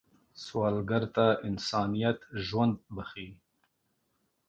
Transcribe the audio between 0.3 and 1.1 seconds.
سوالګر